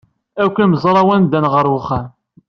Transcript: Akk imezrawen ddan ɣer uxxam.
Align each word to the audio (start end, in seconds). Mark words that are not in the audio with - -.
Akk 0.43 0.55
imezrawen 0.63 1.23
ddan 1.25 1.45
ɣer 1.53 1.65
uxxam. 1.77 2.07